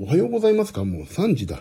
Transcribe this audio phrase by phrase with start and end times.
[0.00, 0.84] おはようございますか？
[0.84, 1.58] もう3時だ。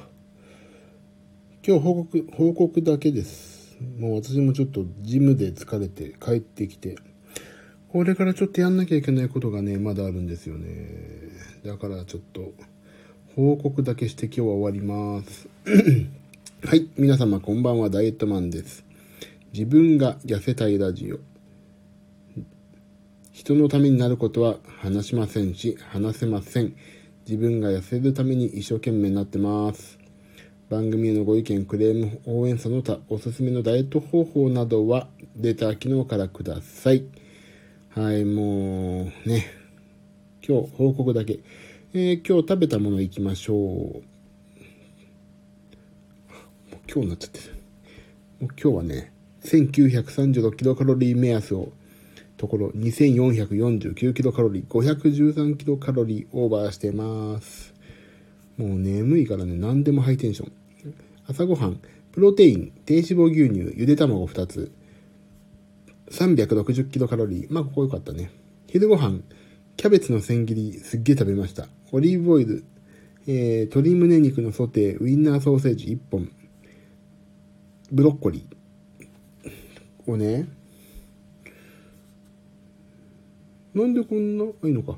[1.65, 3.75] 今日報告、報告だけです。
[3.97, 6.97] もう私もちょっとジムで疲れて帰ってきて、
[7.89, 10.67] これからちょっとやんなきゃいけないことがね、まだあるんですよね。
[11.65, 12.53] だからちょっと、
[13.35, 15.49] 報告だけして今日は終わります。
[16.63, 18.85] はい、皆様こんばんは、ダイエットマンです。
[19.51, 21.17] 自分が痩せたいラジオ。
[23.31, 26.75] 人のためになることは話しませんし、話せません。
[27.27, 29.99] 自分が痩せるために一生懸命になってます。
[30.69, 37.03] 番組へのご意見、クレーム、応援その他、おすすめのダイエット方法などは、レター機能からください。
[37.89, 39.45] はい、もう、ね。
[40.41, 41.39] 今日、報告だけ。
[41.93, 43.57] えー、今日食べたものいきましょう。
[43.57, 44.01] も
[46.71, 47.55] う今日になっちゃってる。
[48.39, 49.11] もう今日はね、
[49.43, 51.73] 1936キロカロリー目安を
[52.37, 57.73] ところ2449キロカロリー、513キロカロリーオーバーしてます。
[58.57, 60.51] もう眠いからね、何でもハイテンション。
[61.27, 61.79] 朝ごはん、
[62.11, 64.71] プロテイン、低脂肪牛乳、ゆで卵2つ、
[66.11, 67.47] 360キロカロリー。
[67.49, 68.31] まあ、ここ良かったね。
[68.67, 69.23] 昼ごはん、
[69.75, 71.67] キャベツの千切り、すっげえ食べました。
[71.91, 72.63] オリーブオイル、
[73.27, 76.31] えー、鶏胸肉のソテー、ウインナーソーセージ1本、
[77.91, 80.47] ブロッコリーをね、
[83.77, 84.97] なんでこんな、いいのか。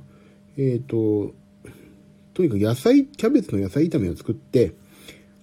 [0.57, 1.33] えっ、ー、と、
[2.33, 4.73] とにかく野菜、キャベツの野菜炒めを作って、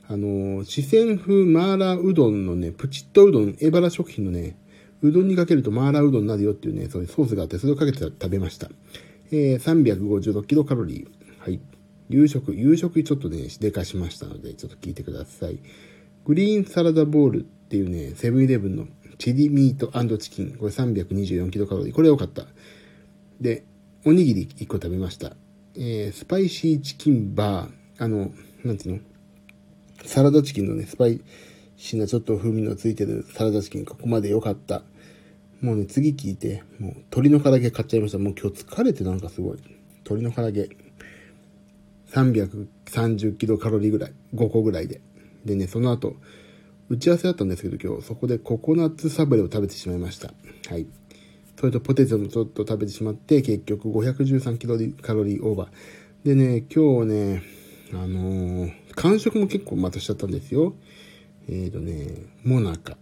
[0.09, 4.57] あの、四川風マーラーうどんのね、プチッとうどん、エバラ食品のね、
[5.03, 8.71] うどんにかけるとマーラーうどんになるよっていうね、そういうソースがあって、それをかけて食べました。
[9.31, 11.09] えー、356キロカロリー。
[11.39, 11.61] はい。
[12.09, 15.59] 夕食、夕食ちょっとね、でかしましたので、ちょっと聞いてください。
[16.25, 18.87] グリーンサラダボールっていうね、セブンイレブンの
[19.19, 20.53] チリミートチキン。
[20.53, 21.95] これ324キロカロリー。
[21.95, 22.47] これ良かった。
[23.41, 23.65] で、
[24.05, 25.37] おにぎり1個食べました。
[25.75, 28.05] えー、スパイシーチキンバー。
[28.05, 28.31] あの、
[28.65, 29.01] なんていうの？
[30.05, 31.21] サラダチキンのね、スパイ
[31.77, 34.83] シーなちょっと風味のついてるサラダチキン、ここまで良かった。
[35.61, 38.19] もうね、次聞いて、もう鶏の唐揚げ買っちゃいました。
[38.19, 39.59] もう今日疲れてなんかすごい。
[40.05, 40.69] 鶏の唐揚げ。
[42.13, 44.13] 330キロカロリーぐらい。
[44.35, 45.01] 5個ぐらいで。
[45.45, 46.17] でね、その後、
[46.89, 50.33] 打ち合わせだったんですけど今日、そこでココナッツサブレを食べてしまいました。
[50.69, 50.87] はい。
[51.59, 55.69] それとポテトもちょっと食べてしまって、結局513キロカロリーオーバー。
[56.25, 57.43] でね、今日ね、
[57.93, 60.75] あのー、完食も結構またしちゃったんですよ。
[61.49, 62.97] えーとね、モナカ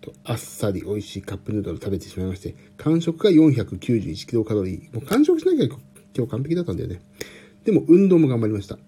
[0.00, 4.94] とあっさり美味しいカップヌードル食べてしまいまして、完食が491キロカロリー。
[4.94, 5.66] もう完食しなきゃ
[6.16, 7.00] 今日完璧だったんだよね。
[7.64, 8.78] でも運動も頑張りました。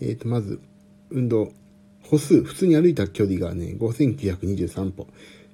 [0.00, 0.60] えーと、まず、
[1.10, 1.52] 運動。
[2.02, 5.06] 歩数、普通に歩いた距離がね、5923歩。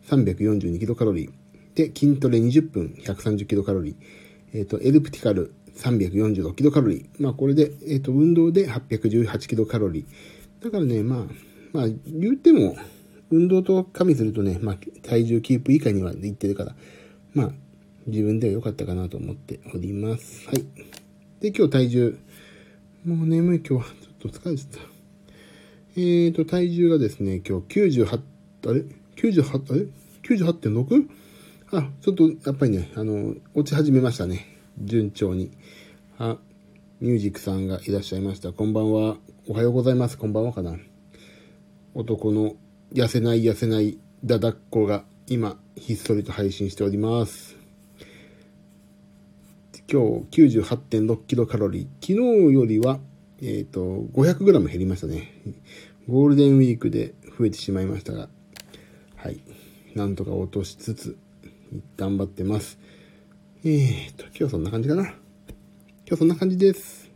[0.09, 1.31] 342キロカロリー。
[1.79, 3.95] で、筋トレ20分130キロカロリー。
[4.53, 7.23] えっ、ー、と、エルプティカル346キロカロリー。
[7.23, 10.65] まあ、これで、えっ、ー、と、運動で818キロカロリー。
[10.65, 11.19] だからね、まあ、
[11.73, 12.77] まあ、言っても、
[13.31, 16.75] 運動と加味するとね、まあ、体重キープ以下にはいってるから、
[17.33, 17.51] まあ、
[18.09, 20.49] 自分では良かったかなと思っております。
[20.49, 20.67] はい。
[21.41, 22.19] で、今日体重、
[23.05, 24.89] もう眠い今日は、ちょっと疲れちゃった。
[25.95, 28.21] えーと、体重がですね、今日98、
[28.67, 28.85] あれ
[29.15, 29.87] ?98、あれ
[30.25, 31.28] ?98.6?
[31.71, 34.57] あ、ちょっと、やっぱりね、あの、落ち始めましたね。
[34.79, 35.51] 順調に。
[36.19, 36.39] あ、
[37.01, 38.55] ミュージックさんがいらっしゃいました。
[38.55, 39.19] こんばんは。
[39.47, 40.17] おはようございます。
[40.17, 40.79] こんばんはかな。
[41.93, 42.55] 男の
[42.95, 47.59] 痩せない痩せないだだっこが今、ひっそりと配信しております。
[49.93, 51.87] 今日98.6キロカロリー。
[52.01, 52.15] 昨
[52.49, 52.99] 日よりは、
[53.43, 53.81] えっ、ー、と、
[54.15, 55.35] 500グラム減りましたね。
[56.09, 58.31] ゴールデンウィークで増えてしまいましたが、
[59.17, 59.41] はい。
[59.95, 61.19] なんとか落としつつ、
[61.97, 62.79] 頑張ってます。
[63.65, 65.03] えーと、今日はそんな感じかな。
[65.03, 65.17] 今
[66.11, 67.11] 日そんな感じです。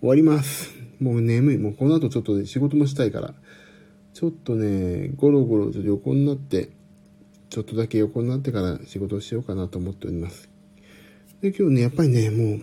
[0.00, 0.72] 終わります。
[0.98, 1.58] もう眠い。
[1.58, 3.34] もうこの後ちょっと仕事もしたいから、
[4.12, 6.70] ちょっとね、ゴロゴロと横になって、
[7.48, 10.48] ちょっとだけ横になってから仕事をしようかなと思っております。
[11.40, 12.60] で、今日ね、やっぱりね、もう、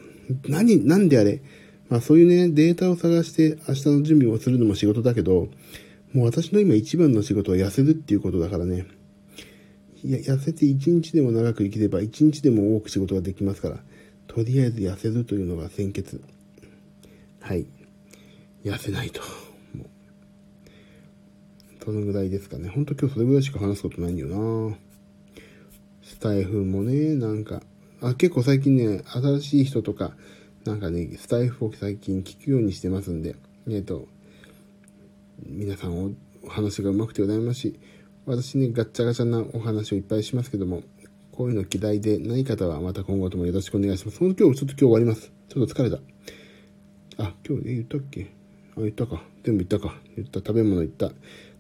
[0.48, 1.42] 何、なんであれ、
[1.90, 5.50] まあそういうね、データを探して明日の準備をするのも仕事だけど、
[6.14, 8.88] もう私の今一番の仕事は痩せるっていうことだからね。
[10.08, 13.80] いや、痩せて一日でも長く生きれば一日でも多く仕事ができますから、
[14.28, 16.24] とりあえず痩せるというのが先決。
[17.42, 17.68] はい。
[18.64, 19.20] 痩せないと。
[19.76, 19.88] もう。
[21.84, 22.70] そのぐらいですかね。
[22.70, 24.78] ほんと今日それぐらいしか話すことないんだよな
[26.04, 27.62] スタイフもね、なんか、
[28.00, 30.16] あ、結構最近ね、新しい人とか、
[30.64, 33.36] なんかね、スタイフを最近聞くようにしてますんで、
[33.68, 34.08] えっ、ー、と、
[35.46, 36.16] 皆さん
[36.46, 37.80] お話が上手くてございますし、
[38.28, 40.84] 私ね、ガッチャガチャなお話をいっぱいしますけども、
[41.32, 44.18] こういうの嫌いでない方はまた今後ともよろしくお願いします。
[44.18, 45.32] その今日、ちょっと今日終わります。
[45.48, 45.96] ちょっと疲れた。
[47.24, 48.28] あ、今日、え、言ったっけ？
[48.76, 49.24] あ、言ったか。
[49.46, 49.96] 全部言ったか。
[50.18, 50.40] 言った。
[50.40, 51.12] 食べ物言った。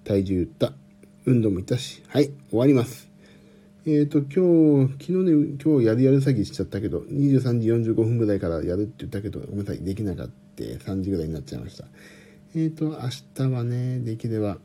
[0.04, 0.74] 体重言った。
[1.26, 2.04] 運動も言ったし。
[2.10, 3.10] はい、終わります。
[3.86, 10.34] えっ、ー、と、今日、昨日ね、今日やるやる詐欺しちゃったけど、23時45分ぐらいからやるって言ったけど、ごめんなさい、できなかった。
[10.64, 11.86] 3時ぐらいになっちゃいました。
[12.56, 14.58] えっ、ー、と、明日はね、できれば、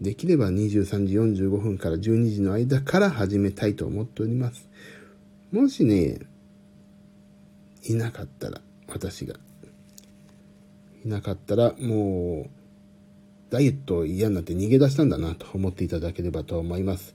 [0.00, 4.68] できれば23時45分から12時の間から始めたいと思っております。
[5.52, 6.18] もしね、
[7.88, 9.36] いなかったら、私が。
[11.04, 12.50] いなかったら、もう、
[13.48, 17.14] ダイエット嫌になって逃げ出したんだなと思っていただければと思います。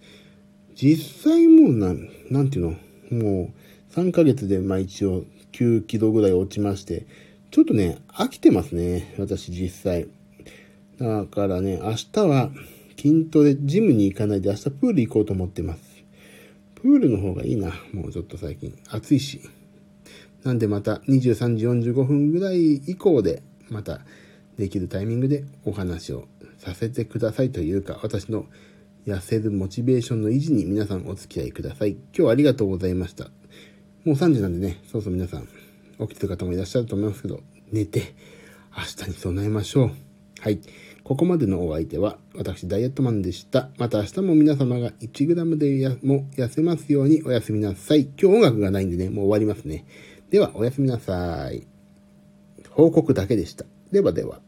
[0.74, 2.78] 実際もうなん、なんていう
[3.12, 3.22] の？
[3.24, 3.54] も
[3.92, 7.06] う3ヶ月でまあ一応9キロぐらい落ちまして、
[7.52, 9.14] ちょっとね、飽きてますね。
[9.20, 10.08] 私実際。
[11.00, 12.52] だからね、明日は
[12.98, 16.04] 筋トレ、ジムに行かないで明日プール行こうと思ってます。
[16.76, 17.74] プールの方がいいな。
[17.94, 18.78] もうちょっと最近。
[18.90, 19.42] 暑いし。
[20.44, 24.02] なんでまた23時45分ぐらい以降で、また
[24.58, 26.28] できるタイミングでお話を
[26.58, 28.46] させてくださいというか、私の
[29.06, 31.92] 痩せるモチベーションの維持に皆さんお付き合いください。
[31.92, 33.26] 今日はありがとうございました。
[34.04, 35.48] もう3時なんでね、そうそう皆さん
[36.08, 37.42] 起きてる方もいらっしゃると思いますけど、
[37.72, 38.14] 寝て
[38.76, 40.11] 明日に備えましょう。
[40.42, 40.60] はい。
[41.04, 43.70] ここまでのお相手は、私、ダイエットマンでした。
[43.78, 48.10] また明日も皆様が 1g でやも痩せますようにおやすみなさい。
[48.20, 49.86] 今日音楽がないんでね、もう終わりますね。
[50.32, 51.68] では、おやすみなさい。
[52.72, 53.66] 報告だけでした。
[53.92, 54.42] ではでは。